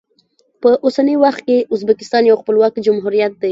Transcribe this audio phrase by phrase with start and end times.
[0.61, 3.49] په اوسني وخت کې ازبکستان یو خپلواک جمهوریت دی.